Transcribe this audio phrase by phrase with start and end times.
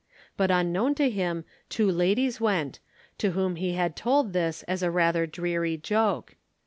[0.35, 2.79] But unknown to him two ladies went,
[3.19, 6.37] to whom he had told this as a rather dreary joke.